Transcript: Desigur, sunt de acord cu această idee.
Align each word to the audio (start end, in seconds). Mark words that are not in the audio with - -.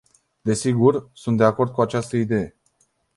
Desigur, 0.43 1.09
sunt 1.13 1.37
de 1.37 1.43
acord 1.43 1.71
cu 1.73 1.81
această 1.81 2.17
idee. 2.17 2.55